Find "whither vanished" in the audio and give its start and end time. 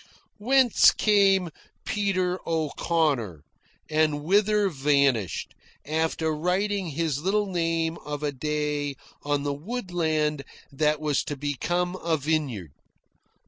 4.23-5.53